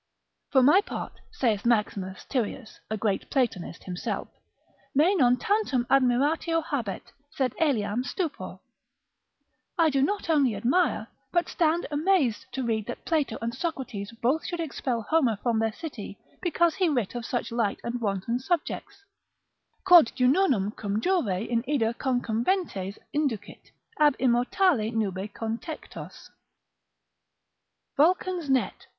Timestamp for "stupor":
8.03-8.57